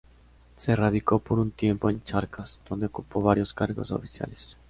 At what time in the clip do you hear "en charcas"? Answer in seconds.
1.87-2.59